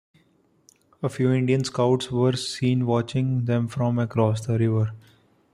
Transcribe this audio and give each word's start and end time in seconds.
A 1.03 1.09
few 1.09 1.31
Indian 1.31 1.63
scouts 1.63 2.09
were 2.11 2.33
seen 2.35 2.87
watching 2.87 3.45
them 3.45 3.67
from 3.67 3.99
across 3.99 4.43
the 4.47 4.57
river. 4.57 4.93